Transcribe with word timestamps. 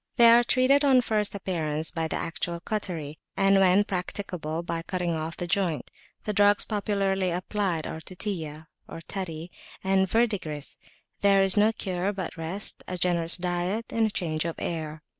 They 0.15 0.31
are 0.31 0.43
treated 0.43 0.83
on 0.83 1.01
first 1.01 1.35
appearance 1.35 1.91
by 1.91 2.07
the 2.07 2.15
actual 2.15 2.59
cautery, 2.59 3.19
and, 3.37 3.59
when 3.59 3.83
practicable, 3.83 4.63
by 4.63 4.81
cutting 4.81 5.11
off 5.11 5.37
the 5.37 5.45
joint; 5.45 5.91
the 6.23 6.33
drugs 6.33 6.65
popularly 6.65 7.29
applied 7.29 7.85
are 7.85 8.01
Tutiya 8.01 8.65
(tutty) 9.07 9.51
and 9.83 10.09
verdigris. 10.09 10.79
There 11.21 11.43
is 11.43 11.55
no 11.55 11.71
cure 11.71 12.11
but 12.13 12.35
rest, 12.35 12.83
a 12.87 12.97
generous 12.97 13.37
diet, 13.37 13.93
and 13.93 14.11
change 14.11 14.43
of 14.43 14.55
air. 14.57 15.03